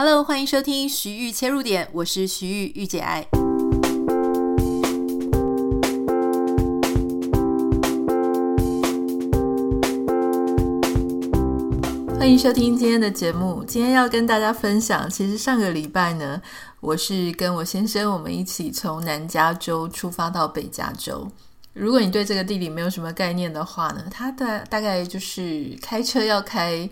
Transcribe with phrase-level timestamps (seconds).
[0.00, 3.26] Hello，欢迎收听徐玉切入点，我是徐玉玉姐爱。
[12.16, 13.64] 欢迎收听今天的节目。
[13.66, 16.40] 今天要跟大家分享，其实上个礼拜呢，
[16.78, 21.28] 我是跟我先生我们一起从南加州出发到北加州。
[21.72, 26.88] 如果你对这个地理没有什么概念的话呢，它的大概就是开车要开。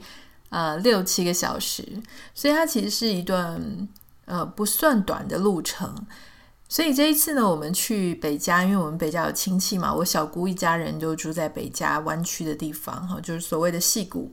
[0.57, 1.87] 呃，六七个小时，
[2.33, 3.61] 所以它其实是一段
[4.25, 5.95] 呃不算短的路程。
[6.67, 14.31] 所以这一次呢，我们去北加，因为我们北加有亲戚嘛，我小姑一家人就住在北加湾区的地方，哈，就是所谓的戏谷。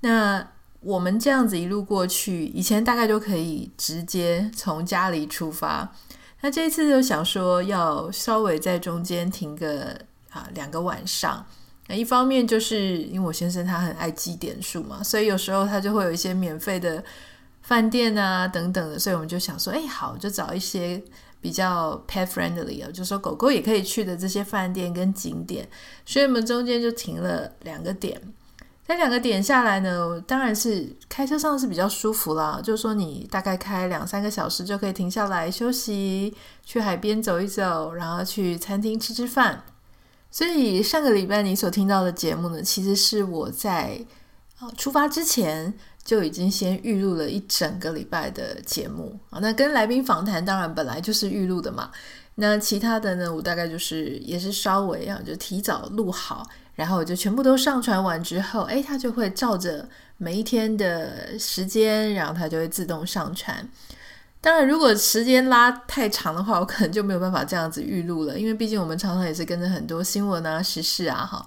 [0.00, 0.48] 那
[0.80, 5.94] 我们这样子一路过去，以前大概就可以直接从家里出发。
[6.40, 9.96] 那这一次就想说要稍微在中间停个
[10.30, 11.46] 啊两个晚上。
[11.88, 17.02] 那一方面就是因为我先生他很爱积点数嘛，所以有时候他就会有一些免费的
[17.62, 21.02] 饭店啊等等的，所以我们就想说，哎，好，就找一些
[21.40, 25.68] 比较 pet friendly 啊，就是说狗狗也可以去的这些饭店跟景点，
[26.04, 28.20] 所以我们中间就停了两个点。
[28.88, 36.32] 那两个点下来呢，当然是开车上是比较舒服啦，就是说你大概开两三个小时就可以停下来休息，
[36.64, 39.64] 去海边走一走，然后去餐厅吃吃饭。
[40.36, 43.98] 所以上个礼拜你所听到的节目呢，其实是我在
[44.76, 45.72] 出发之前
[46.04, 49.38] 就已经先预录了一整个礼拜的节目啊。
[49.40, 51.90] 那跟来宾访谈当然本来就是预录的嘛。
[52.34, 63.66] 那其他的呢，我大概就是也是稍微啊，就提早录好，然后我就全部都上传完之后，诶，它就会照着每一天的时间，然后它就会自动上传。
[64.46, 71.44] 当然，如果时间拉太长的话，我可能就没有办法这样子预录了，因为毕竟我们常常也是跟着很多新闻啊、时事啊，哈。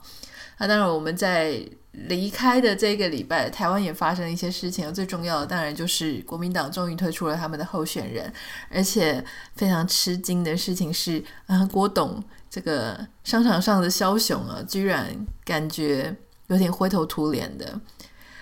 [0.57, 4.93] 那当然，我们在离开的这个礼拜，台湾也发生了一些事情。
[4.93, 8.29] 最重要的当然就是国民党终于推出了他们的候选人，
[8.69, 9.23] 而且
[9.55, 15.07] 非常吃惊的事情是，啊，郭董这个商场上的枭雄啊，居然
[15.45, 16.13] 感觉
[16.47, 17.79] 有点灰头土脸的。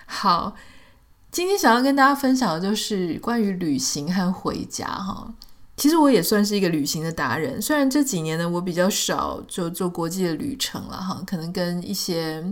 [0.04, 0.56] 好。
[1.30, 5.32] 今天想要跟大家分享的就是关于旅行和回家哈。
[5.76, 12.42] 其实我也算是一个旅行的达人，虽然这几年呢我比较少就做国际的旅程了哈，可能跟一些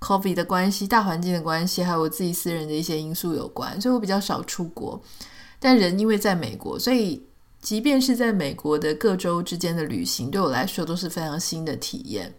[0.00, 5.00] COVID 的关系、大环境的关系，还有我自己私人的一些因素有关，所以我比较少出国。
[5.58, 7.24] 但人因为在美国，所以
[7.62, 12.34] 即便是在美国的各州之间的旅行，对我来说都是非常新的体验。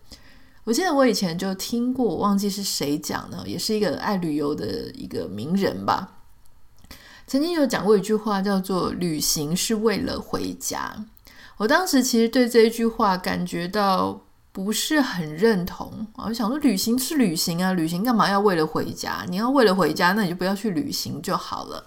[0.65, 6.17] 我记得我以前就听过，忘记是谁讲呢，也是一个爱旅游的一个名人吧。
[7.25, 11.05] 曾经有讲过一句话，叫做“旅行是为了回家”。
[11.57, 14.21] 我当时其实对这一句话感觉到
[14.51, 16.07] 不是很认同。
[16.15, 19.25] 我想说，旅行是旅行啊，旅行干嘛要为了回家？
[19.29, 21.85] 你要为了回家，那你就不要去旅行就好了。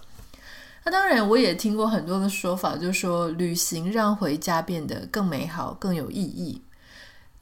[0.85, 6.61] 那当然，我也听过很多的说法，就是说旅行让回家变得更美好、更有意义。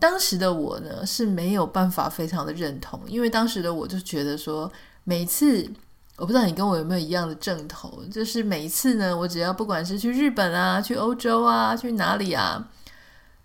[0.02, 4.70] 当时的我呢是没有办法非常的认同，因为当时的我就觉得说，
[5.04, 5.72] 每次
[6.18, 12.68] 我不知道你跟我有没有一样的症头，就是每一次呢，我只要不管是去日本啊、去欧洲啊、去哪里啊，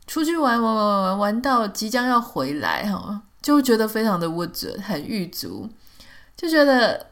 [0.06, 5.68] 出去玩玩玩玩玩到即将要回来哈，就觉得非常的不准，很郁卒，
[6.34, 7.08] 就觉得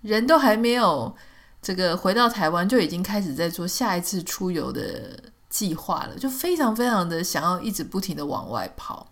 [0.00, 1.14] 人都还没有
[1.62, 5.16] 这个回到台湾，就已经开始在做下一次出游的。
[5.58, 9.08] 计划了，就非常非常的想要一直不停的往外跑。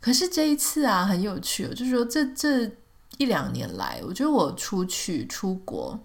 [0.00, 2.70] 可是这一次啊，很有趣哦，就是说这这
[3.18, 5.98] 一两年来，我觉得我出去出国，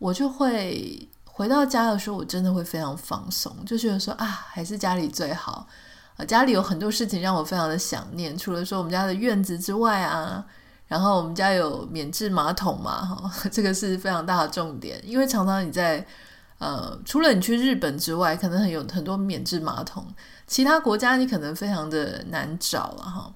[0.00, 5.68] 我就会回到家的时候，我真的会非常放松，就觉得说啊，还是家里最好
[6.16, 6.24] 啊。
[6.24, 10.44] 家里有很多事情让我非常的想念，除了说我们家的院子之外啊，
[10.88, 16.04] 然后我们家有免治马桶嘛，哈， 这个是非常大的重点，因为常常你在。
[16.58, 20.06] 呃，除了你去日本之外，可能很有很多免治马桶，
[20.46, 23.34] 其他国家你可能非常的难找了哈。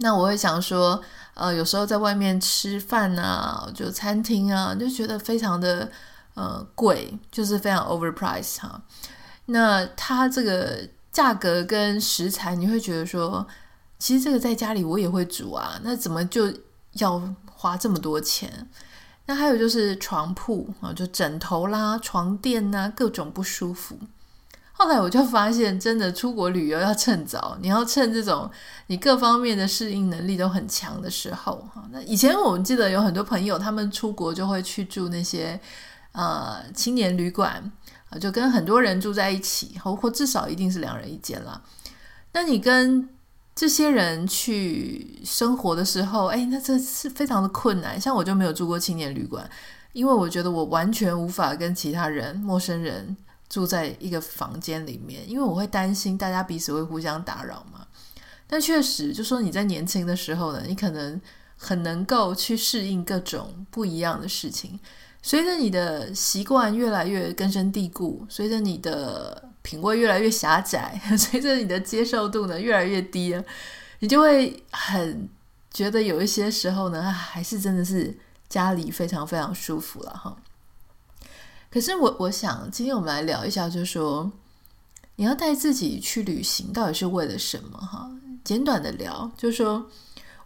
[0.00, 1.02] 那我会想说，
[1.34, 5.90] 呃，有时候在外面吃饭啊，就餐厅啊，就觉得非常的
[6.34, 8.80] 呃贵，就是非常 overpriced 哈。
[9.46, 13.44] 那它这个价格跟食材，你会觉得说，
[13.98, 16.52] 其实这个在家里我也会煮啊，那怎么就
[16.92, 17.20] 要
[17.50, 18.68] 花这么多钱？
[19.28, 23.94] 那还有就是床铺啊，就枕头啦、床垫呐，各种不舒服。
[24.72, 28.50] 后来我就发现，真的出国旅游要趁早，你要趁这种
[28.86, 31.84] 你各方面的适应能力都很强的时候哈。
[31.92, 35.60] 那以前我们记得有很多朋友，他们出国就会去住那些
[36.12, 37.70] 呃青年旅馆
[38.08, 41.60] 啊，就跟很多人住在一起，或或至少一定是两人一间啦。
[42.32, 43.06] 那你跟
[43.58, 48.00] 这些人去生活的时候，哎，那这是非常的困难。
[48.00, 49.50] 像我就没有住过青年旅馆，
[49.92, 53.16] 因为我觉得我完全无法跟其他人、陌生人
[53.48, 57.84] 住在一个房间里面，因为我会担心大家彼此会互相打扰嘛。
[58.46, 61.20] 但确实，就说你在年轻的时候呢，你可能
[61.56, 64.78] 很能够去适应各种不一样的事情。
[65.20, 73.40] 随着你的习惯越来越根深蒂固，随着你的品味越来越狭窄， 随着你的接受度呢越来越低，
[73.98, 75.28] 你就会很
[75.72, 78.18] 觉得有一些时候呢，还是真的是。
[78.48, 80.34] 家里非常非常舒服了哈，
[81.70, 84.32] 可是我我想今天我们来聊一下，就是说
[85.16, 88.10] 你要带自己去旅行，到底是为了什么哈？
[88.42, 89.86] 简短的聊，就是说，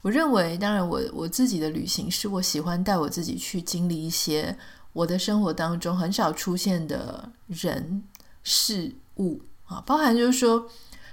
[0.01, 4.59] 我认为，当然我我自己的旅行是我喜欢带我自己去经历一些
[4.93, 8.03] 我的生活当中很少出现的人
[8.43, 10.67] 事物啊，包含就是说，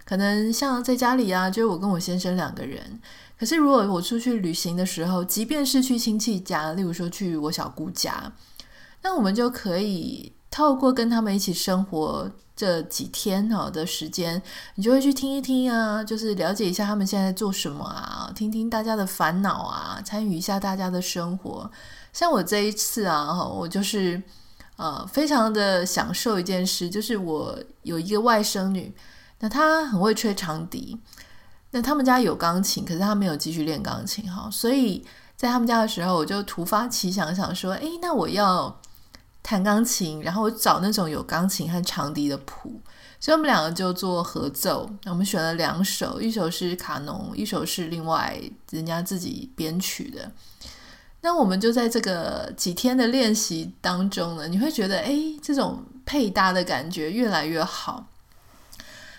[0.06, 3.00] 可能像在家里啊，就是我跟我先生两个人。
[3.38, 8.34] 可是，如果我出去旅行的时候，即便是去亲戚家，例如说去我小姑家，
[9.02, 14.42] 那我们就可以透过跟他们一起生活这几天哈的时间，
[14.76, 21.72] 你就会去听一听啊，就是了解一下他们现在做什么啊，听听大家的烦恼啊，参与一下大家的生活。
[22.12, 24.22] 像我这一次啊，我就是
[24.80, 28.96] 呃，非常的享受一件事，就是我有一个外甥女，
[29.40, 30.98] 那她很会吹长笛。
[31.72, 35.06] 那他们家有钢琴，可是她没有继续练钢琴哈，所以
[35.36, 38.80] 在他们家的时候，我就突发奇想，想说，哎，那我要
[39.44, 42.82] 弹钢琴，然后我找那种有钢琴和长笛的谱，
[43.20, 44.90] 所以我们两个就做合奏。
[45.08, 48.42] 我们选了两首，一首是卡农，一首是另外
[48.72, 50.32] 人家自己编曲的。
[51.22, 58.08] 那我们就在这个几天的练习当中呢，你会觉得，哎，这种配搭的感觉越来越好。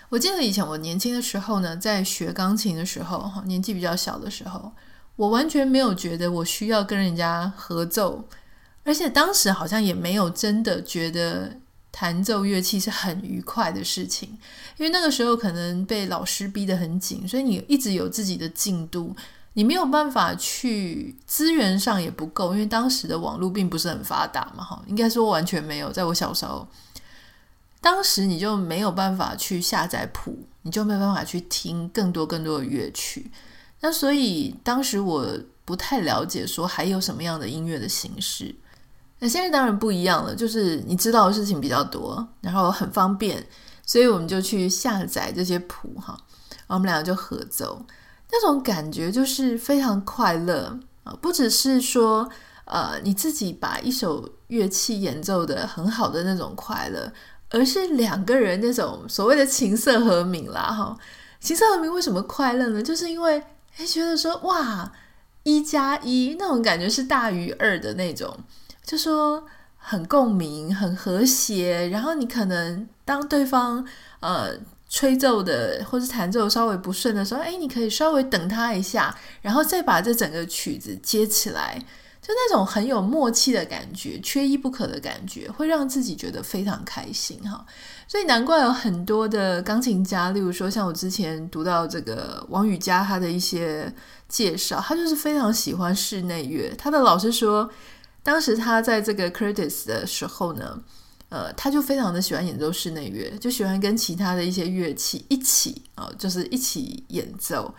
[0.09, 4.71] 我记得以前我年轻的时候呢，在学钢琴的时候，哈，年纪比较小的时候，
[5.15, 8.27] 我完全没有觉得我需要跟人家合奏，
[8.83, 11.55] 而且当时好像也没有真的觉得
[11.91, 14.27] 弹奏乐器是很愉快的事情，
[14.77, 19.15] 因为那个时候可能被老师逼得很紧，所以你一直有自己的进度，
[19.53, 26.67] 你没有办法去，资源上也不够，因为当时的网络并不是很发达嘛，哈，应该说完全没有，在我小时候。
[27.81, 33.31] 当时你就没有办法去下载谱，你就没有办法去听更多更多的乐曲。
[33.79, 35.27] 那所以当时我
[35.65, 38.53] 不太了解说还有什么样的音乐的形式。
[39.17, 43.43] 那现在当然不一样了，就是你知道的事情比较多，然后很方便，
[43.83, 46.15] 所以我们就去下载这些谱哈，
[46.67, 47.83] 我们两个就合奏，
[48.31, 51.13] 那种感觉就是非常快乐啊！
[51.21, 52.29] 不只是说
[52.65, 57.11] 呃你自己把一首乐器演奏得很好的那种快乐。
[57.53, 60.97] 而是两个人那种所谓的琴瑟和鸣啦，哈，
[61.41, 62.81] 琴瑟和鸣为什么快乐呢？
[62.81, 63.43] 就是因为
[63.75, 64.89] 哎，觉得说哇，
[65.43, 68.33] 一加一那种感觉是大于二的那种，
[68.85, 69.45] 就说
[69.75, 71.89] 很共鸣、很和谐。
[71.89, 73.85] 然后你可能当对方
[74.21, 74.53] 呃
[74.91, 81.81] 吹奏的或是弹奏稍微不顺的时候，哎，你可以稍微等他一下，然后再把这整个曲子接起来。
[82.21, 87.65] 就那种很有默契的感觉，缺一不可的感觉，会让自己觉得非常开心哈。
[88.07, 93.91] 所以难怪有很多的钢琴家，例如说像我之前读到这个王羽佳他的一些
[94.29, 96.71] 介绍，他就是非常喜欢室内乐。
[96.77, 97.67] 他的老师说，
[98.21, 100.79] 当时他在这个 Curtis 的时候呢，
[101.31, 107.73] 呃，他就非常的喜欢演奏室内乐，就喜欢跟其他的一些乐器一起啊，就是一起演奏。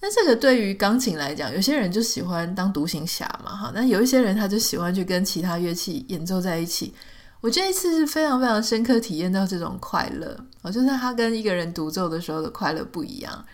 [0.00, 3.72] 那这个对于钢琴来讲，有些人就喜欢当独行侠嘛，哈。
[3.74, 6.94] 那有一些人他就喜欢去跟其他乐器演奏在一起。
[7.40, 13.44] 我这一次是非常非常深刻体验到这种快乐，哦，就是他跟一个人独奏的时候的快乐不一样，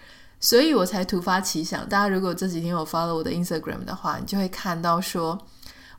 [0.41, 1.89] 所以我才突发奇想。
[1.89, 5.39] 大家如果这几天有 follow 我的 Instagram 的话，你就会看到说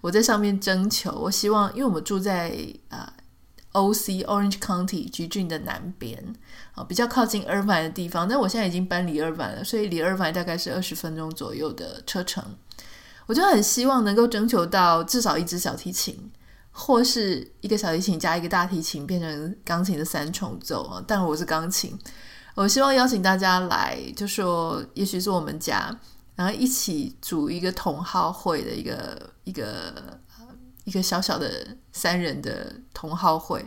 [0.01, 2.55] 我在上面征求，我希望，因为我们住在
[2.89, 3.11] 啊。
[3.73, 4.23] O.C.
[4.23, 6.33] Orange County 橘郡的南边
[6.73, 8.27] 啊，比较靠近 Irvine 的地方。
[8.27, 12.43] 但我现在已经搬离 Irvine 了，所以离 Irvine 大概是二十分钟左右的车程。
[13.25, 16.31] 我就很希望能够征求到至少一支小提琴，
[16.71, 21.03] 或是一个小提琴加一个大提琴，变成钢琴的三重奏啊。
[21.07, 21.97] 但我是钢琴，
[22.55, 25.99] 我希望邀请大家来，就说也许是我们家，
[26.35, 30.19] 然后一起组一个同好会的一个一个。
[30.83, 33.65] 一个小小的三人的同好会，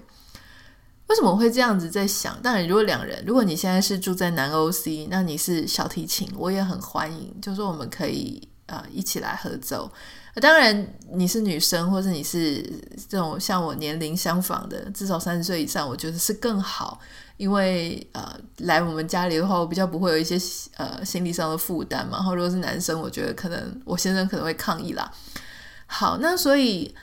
[1.06, 2.40] 为什么我会这样子在想？
[2.42, 9.90] 当然，如果两人，如果你现在是住在南 OC，那你是小提琴，我也很欢迎，就是说我们可以啊、一起来合奏。
[10.42, 12.60] 当然，你是女生，或者你是
[13.08, 17.00] 这种像我年龄相仿的，至少三十岁以上，我觉得是更好，
[17.36, 20.36] 因为呃来我们家里的话，我比较不会有一些
[20.76, 22.18] 呃心理上的负担嘛。
[22.18, 25.10] 然后如果是男生，我觉得可能我先生可能会抗议啦。
[25.86, 26.94] 好，那所以。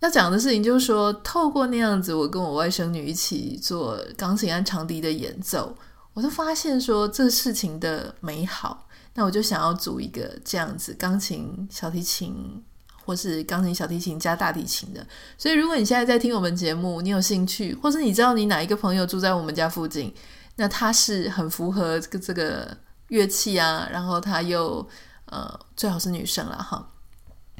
[0.00, 5.76] 要讲的事情就是说，透过那样子，我跟我外甥女一起做钢琴和长笛的演奏，
[6.14, 8.86] 我就发现说这事情的美好。
[9.14, 12.62] 那我就想要组一个这样子钢琴、小提琴，
[13.04, 15.04] 或是钢琴、小提琴加大提琴的。
[15.36, 20.14] 所以，如果你现在在听我们节目，你有兴趣，或是你知道你哪一个朋友住在我们家附近，
[20.56, 22.76] 那他是很符合这个这个
[23.08, 24.88] 乐器啊，然后他又
[25.26, 26.88] 呃最好是女生了哈。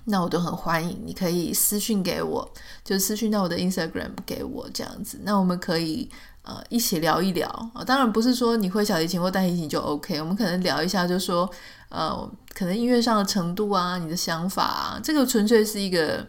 [0.04, 2.50] 那我都很欢迎，你可以私讯给我，
[2.85, 5.21] 就私讯到我的 Instagram 给我这样子。
[5.23, 6.11] 那我们可以
[6.42, 7.85] 呃一起聊一聊啊。
[7.85, 11.49] 当然不是说你会小提琴或大提琴就 OK，我们可能聊一下，就说
[11.88, 16.26] 呃可能音乐上的程度啊，你的想法啊，这个纯粹是一个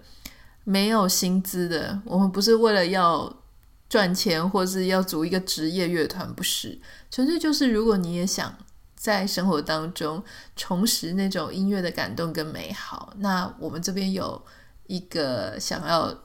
[0.63, 1.99] 没有薪资的。
[2.05, 3.33] 我们不是为了要
[3.89, 8.53] 赚钱，或是要组一个职业乐团，不是，纯粹就是如果你也想。
[9.01, 10.24] 在生活当中
[10.55, 14.39] 重拾那种音乐的感动跟美好，那我们这边有
[14.86, 16.15] 一个想要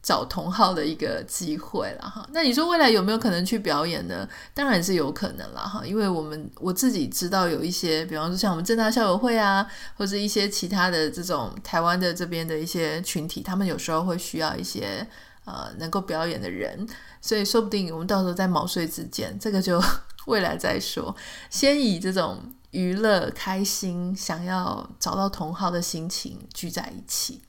[0.00, 2.24] 找同好的一个机会了哈。
[2.32, 4.28] 那你说未来有没有可能去表演呢？
[4.54, 15.04] 当然是有可能了哈，因为我们我自己知道有一些，比方说像我们正大校友会啊，或者一些其他的这种台湾的这边的一些群体，他们有时候会需要一些
[15.46, 16.86] 呃能够表演的人，
[17.20, 19.82] 所以说不定我们到时候在毛遂自荐，这个就。
[20.26, 21.14] 未来再说，
[21.48, 22.38] 先以这种
[22.70, 27.40] 娱乐、开心、想要找到同好的心情聚在一起。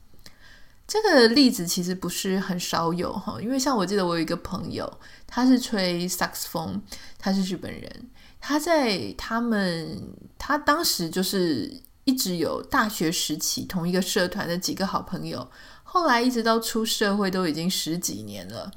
[0.86, 6.82] 这个例子其实不是很少有哈，因为像我记得我有一个朋友，他是吹萨克斯风，
[7.18, 8.10] 他是日本人，
[8.40, 15.48] 他在他们他当时就是一直有大学时期同一个社团的几个好朋友，
[15.84, 18.70] 后来一直到出社会都已经十几年了。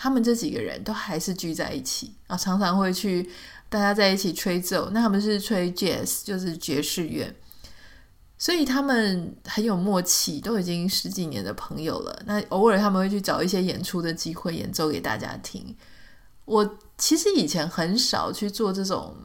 [0.00, 3.28] 他们这几个人都还是聚在一起啊，常常会去
[3.68, 4.90] 大家在一起吹奏。
[4.92, 7.34] 那他们是吹 jazz，就是爵士乐，
[8.38, 12.22] 所以他们很有默契，都已经十几年的朋友了。
[12.26, 15.74] 那偶尔他们会去找一些演出的机会，演奏给大家听。
[16.44, 19.16] 我其实以前很少去做这种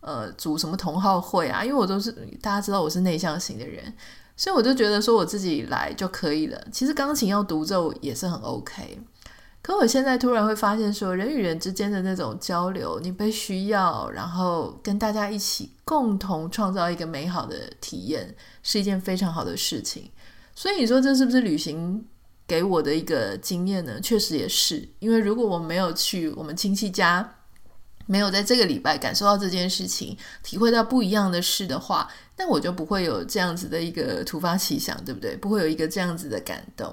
[0.00, 3.90] 呃组什么同好会啊，因为我都是大家知道我是内向型的人，
[4.36, 6.62] 所以我就觉得说我自己来就可以了。
[6.70, 9.00] 其实钢琴要独奏也是很 OK。
[9.62, 20.10] 可我现在突然会发现，说人与人之间的那种交流，你被需要，然后跟大家一起共同创造一个美好的体验，是一件非常好的事情。
[20.54, 22.04] 所以你说这是不是旅行
[22.44, 24.00] 给我的一个经验呢？
[24.00, 27.36] 确实也是，因为如果我没有去我们亲戚家，
[28.06, 35.36] 没有在这个礼拜感受到这件事情，体会到不一样的事的话，那我就不会有这样子的一个突发奇想，对不对？
[35.36, 36.92] 不会有一个这样子的感动。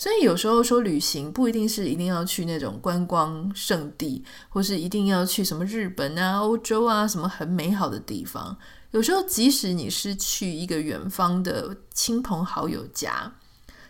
[0.00, 8.56] 所以有时候说旅行不一定是一定要去那种观光胜地，或是一定要去什么日本啊、欧洲啊什么很美好的地方。
[8.92, 13.30] 有时候即使你是去一个远方的亲朋好友家，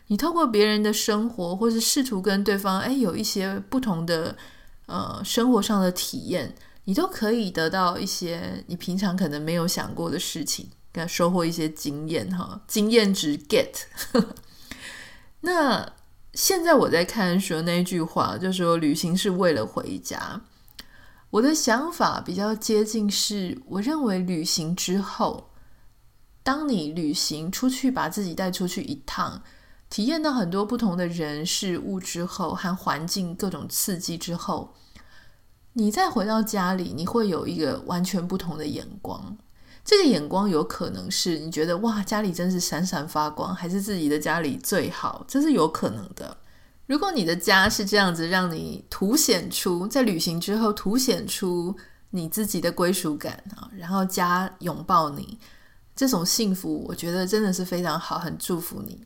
[0.09, 4.37] 你透过别人的生活，或是试图跟对方诶有一些不同的
[4.87, 6.53] 呃生活上的体验，
[6.87, 13.85] 你都可以得到一些你平常可能没有想过的事情，跟收获一些经验哈，经验值 get。
[15.43, 15.93] 那。
[16.35, 20.41] 现在我在看说那句话，就说旅行是为了回家。
[21.31, 25.51] 我的想法比较接近是，我认为旅行之后，
[26.43, 29.43] 当你旅行出去，把自己带出去一趟，
[29.89, 34.75] 体验到很多不同的人事物之后，和环境各种刺激之后，
[35.73, 39.37] 你再回到家里，你会有一个完全不同的眼光。
[39.85, 45.25] 这个眼光有可能是你觉得哇，家里真是闪闪发光，还是自己的家里最好？
[45.27, 46.37] 这是有可能的。
[46.87, 51.75] 如果你的家是这样子，让你凸显出在旅行之后凸显出
[52.11, 55.39] 你自己的归属感啊，然后家拥抱你，
[55.95, 59.01] 这种幸福，我觉得真的是非常好，很祝福你。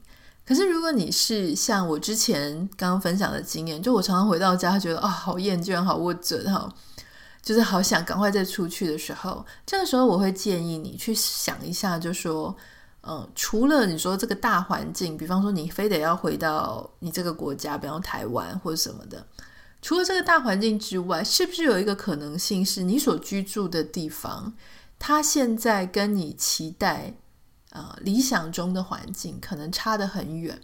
[0.46, 6.70] 可是如果你是像我之前刚刚分享的经验，就我常常回到家，觉得啊、哦，好厌倦，好郁卒哈。
[7.44, 12.56] 就是好想赶快再出去的时候，这个时候我会建议你去想一下，就说，
[13.02, 19.26] 嗯，除了你说这个大环境，比方说你非得要回到你这个国家，比方台湾或者什么的，
[19.82, 24.54] 除了这个大环境之外，是不是有一个可能性是你所居住的地方，
[24.98, 27.12] 它现在跟你期待，
[27.72, 30.62] 呃，理想中的环境可能差得很远？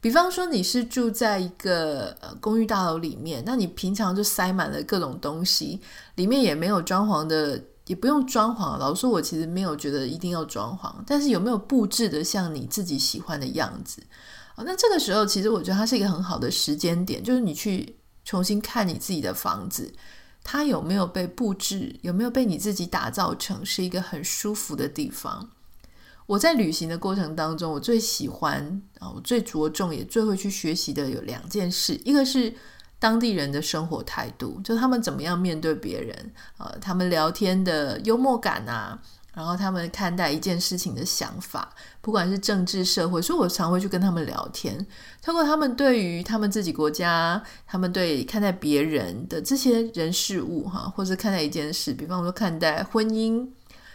[0.00, 5.78] 比方说你是住在一个呃公寓大楼里面，那你平常就塞满了各种东西，
[6.14, 8.78] 里面也没有装潢的，也不用装潢。
[8.78, 14.02] 老实说，我其实没有觉得一定要装潢，但是有没有布置的像你自己喜欢的样子？
[14.56, 19.92] 哦，那这个时候其实我觉得它是一个很好的时间点，就是你去重新看你自己的房子，
[20.42, 25.50] 它有没有被布置，有没有被你自己打造成是一个很舒服的地方。
[26.30, 32.54] 我在旅行的过程当中，我最喜欢啊，我最着重也最会去学习的有两件事，一个是
[33.00, 38.96] 当地人的生活态度，就他们怎么样面对别人啊，他们聊天的幽默感啊，
[39.34, 44.86] 然后他们看待一件事情的想法，不管是政治社会，所以我常会去跟他们聊天，
[45.20, 53.48] 透过他们对于他们自己国家，他们对看待别人的这些人事物哈，或者看待一件事，比方说看待婚姻。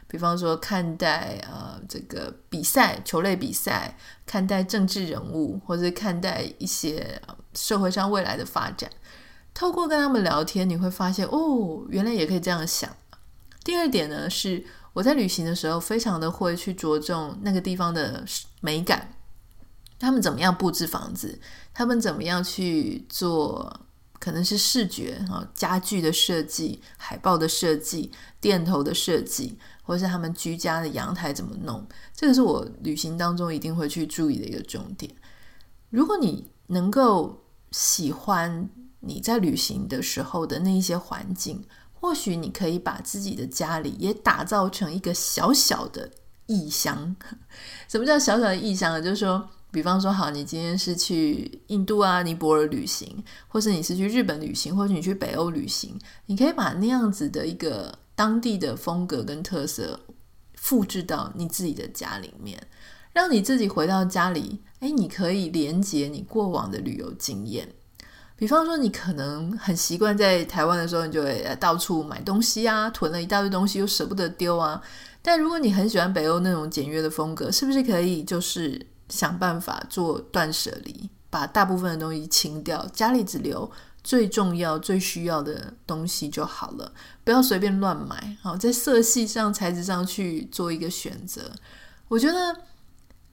[0.08, 7.22] 比方说，看待呃这个比赛、球类比赛，看待政治人物，或者看待一些
[7.54, 8.90] 社会上未来的发展，
[9.54, 12.90] 透过跟他们聊天，你会发现哦，原来也可以这样想。
[13.64, 18.24] 第二点呢，是我在旅行的时候，非常的会去着重那个地方的
[18.62, 19.16] 美感，
[20.00, 21.40] 他们怎么样布置房子，
[21.74, 23.82] 他们怎么样去做。
[24.18, 35.10] 可能是视觉啊，家具的设计、海报的设计、店头的设计，或者是他们居家的阳台怎么弄，这个是我旅行当中一定会去注意的一个重点。
[35.90, 38.68] 如果你能够喜欢
[39.00, 41.64] 你在旅行的时候的那一些环境，
[41.94, 46.10] 或许你可以把自己的家里也打造成一个小小的
[46.48, 47.16] 异乡。
[47.88, 49.02] 什么叫小小的异乡呢？
[49.02, 49.48] 就是说。
[49.72, 60.00] 比方说，好，你今天是去印度啊、尼泊尔旅行，或是你是去日本旅行，或者你去北欧旅行，你可以把那样子的一个当地的风格跟特色
[60.56, 62.66] 复制到你自己的家里面，
[63.14, 67.68] 让你自己回到家里，哎，你可以连接你过往的旅游经验。
[68.36, 74.82] 比方说，你可能很习惯在台湾的时候，你就会到处买东西啊，囤了一大堆东西又舍不得丢啊。
[75.22, 78.88] 但如果你很喜欢北欧那种简约的风格，是不是可以就是？
[79.08, 83.70] 想办法做断舍离，把大部分的东西清掉，家里只留
[84.06, 86.94] 最重要、最需要的东西就好了，
[87.24, 88.38] 不要随便乱买。
[88.40, 91.52] 好，在色系上、材质上去做一个选择。
[92.08, 92.56] 我觉得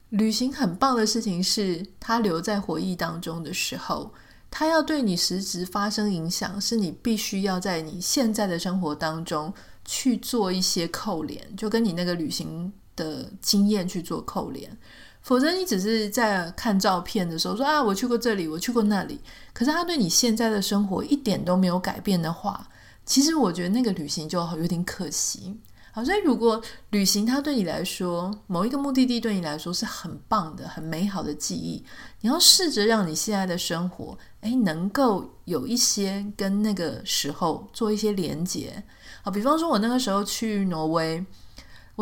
[0.09, 4.14] 旅行很棒的事情是，它留在回忆当中的时候，
[4.50, 9.53] 它要对你实质发生影响，是你必须要在你现在的生活当中
[9.85, 14.75] 去做一些扣连，就跟你那个旅行的经验去做扣连。
[15.22, 19.20] 否则，你只是在看照片的时候说啊，我去过这里，我去过那里，
[19.52, 22.68] 可是他对你现在的生活一点都没有改变的话，
[23.06, 25.56] 其实我觉得那个旅行就有点可惜。
[25.92, 31.85] 好，所以如果旅行它对你来说，某一个目的地对你来说是很棒的、很美好的记忆，
[32.22, 38.82] 你要试着让你现在的生活，诶，能够有一些跟那个时候做一些连结。
[39.22, 41.24] 好，比方说我那个时候去挪威。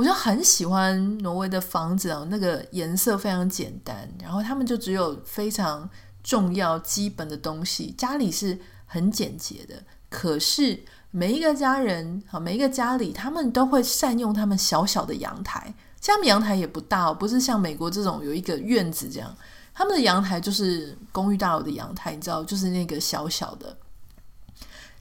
[0.01, 5.87] 我就很喜欢挪威的房子啊，那个颜色非常简单，然后他们就只有非常
[6.23, 9.75] 重要基本的东西，家里是很简洁的。
[10.09, 15.75] 可是每一个家人啊，每一个家里，他们都会善用他们小小的阳台。
[16.03, 19.37] 他们阳台也不大哦，不是像美国这种有一个院子这样，
[19.75, 23.77] 他们的阳台就是公寓大楼的阳台，你知道，就是那个小小的。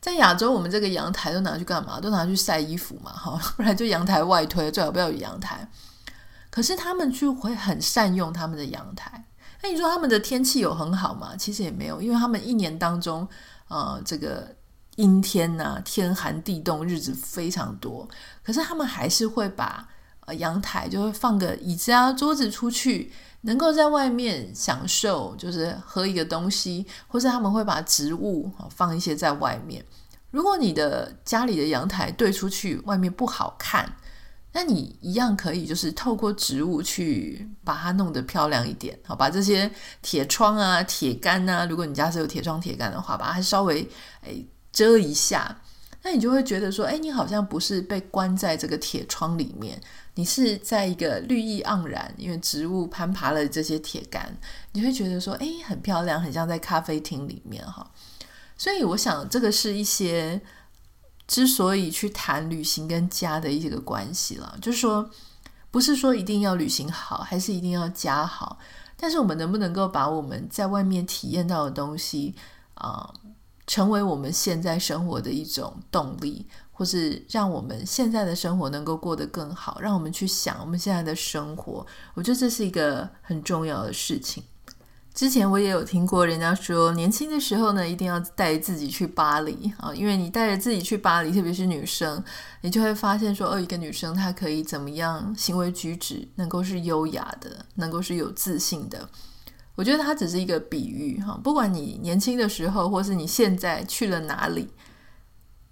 [0.02, 2.00] 在亚洲，我们这个阳台都拿去干嘛？
[2.00, 5.70] 都拿去晒衣服嘛，哈，不然就阳台外推，最好不要有阳台。
[6.50, 9.26] 可是他们就会很善用他们的阳台。
[9.62, 11.36] 那你说他们的天气有很好吗？
[11.38, 13.28] 其实也没有，因为他们一年当中，
[13.68, 14.56] 呃，这个
[14.96, 18.08] 阴天呐、天寒地冻，日子非常多。
[18.42, 19.86] 可是他们还是会把
[20.26, 23.12] 呃阳台就会放个椅子啊、桌子出去。
[23.42, 29.84] 能够在外面享受，就是喝一个东西，或是他们会把植物放一些在外面。
[30.32, 33.96] 如果你的家里的阳台对出去，外面不好看，
[34.52, 39.00] 那你一样可以，就是透过植物去把它弄得漂亮一点。
[39.04, 39.72] 好，把这些
[40.02, 43.88] 铁窗啊、铁杆啊，如果你家是有铁窗、铁杆的话，把它稍微
[44.22, 45.62] 诶遮一下。
[46.02, 49.82] 那你就会觉得说，哎，你好像不是被关在这个铁窗里面，
[50.20, 54.38] 你是在一个绿意盎然，因为植物攀爬了这些铁杆，
[54.74, 57.90] 你会觉得说，哎，很漂亮，很像在咖啡厅里面哈。
[58.58, 60.42] 所以我想，这个是一些
[61.26, 65.10] 之所以去谈旅行跟家的一个关系了，就是说，
[65.72, 68.60] 不是说一定要旅行好，还是一定要家好，
[68.98, 72.36] 但是我们能不能够把我们在外面体验到的东西
[72.74, 73.10] 啊，
[73.66, 76.46] 成为我们现在生活的一种动力，
[76.80, 81.86] 或是让我们现在的生活能够过得更好，让我们去想我们现在的生活。
[82.14, 84.42] 我觉得这是一个很重要的事情。
[85.14, 92.24] 之前我也有听过人家说，年轻的时候呢，一定要带自己去巴黎啊，因为你带着自己去巴黎，特别是女生，
[92.62, 99.10] 你就会发现说，哦，一个女生她可以怎么样，行为举止能够是优雅的，能够是有自信的。
[99.76, 104.70] 我觉得它只是一个比喻哈，不管你年轻的时候，或是你现在去了哪里，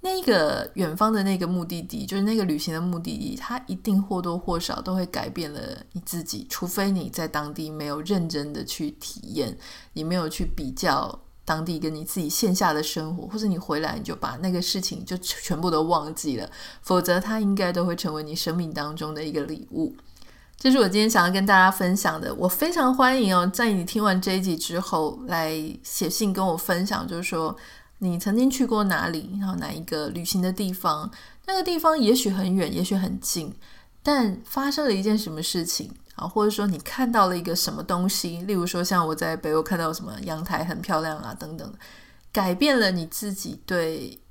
[0.01, 5.59] 那个远方的那个目的地，就是那个旅行的目的地，它一定或多或少都会改变了
[5.93, 9.57] 你自己，除非你在当地没有认真的去体验，
[9.93, 16.47] 你没有去比较当地跟你自己线下的生活，或者你回来你就把那个事情就全部都忘记了，
[16.83, 19.95] 否则它应该都会成为你生命当中的一个礼物。
[20.59, 22.33] 这是我今天想要跟大家分享的。
[22.35, 27.55] 我非常欢迎哦，在你听完这一集之后，来写信跟我分享，就是说。
[27.99, 29.37] 你曾经去过哪里？
[29.39, 31.09] 然后哪一个旅行的地方？
[31.45, 33.53] 那个地方也许很远，也许很近，
[34.03, 36.27] 但发生了一件什么事情啊？
[36.27, 38.41] 或者说你看到了一个什么东西？
[38.43, 41.73] 例如说，像我在北欧看到什么阳台很漂亮啊，等等，
[42.31, 44.21] 改变了你自己对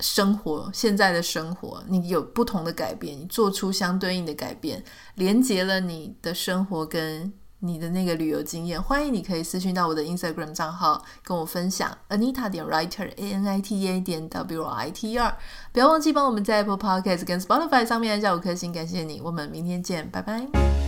[0.00, 4.82] 生活现在的生活，你有不同的改变，你做出相对应的改变，
[5.14, 7.32] 连接了你的生活跟。
[7.66, 15.36] 你的那个旅游经验，欢迎你可以私讯到我的 Instagram 账号跟我分享，Anita 点 Writer A N I T A 点 W I T R，
[15.72, 20.85] 不要忘记帮我们在 Apple Podcast 跟 Spotify 上面按下五颗星，感谢你，我们明天见，拜拜。